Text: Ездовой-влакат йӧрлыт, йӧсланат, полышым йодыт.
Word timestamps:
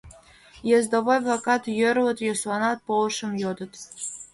Ездовой-влакат 0.77 1.63
йӧрлыт, 1.79 2.19
йӧсланат, 2.27 2.79
полышым 2.87 3.31
йодыт. 3.41 3.73